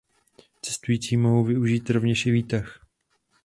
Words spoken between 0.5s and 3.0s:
Cestující mohou využít rovněž i výtah.